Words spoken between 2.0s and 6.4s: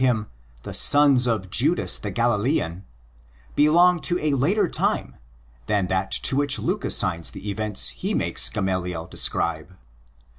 Galilean," belong to a later time than that to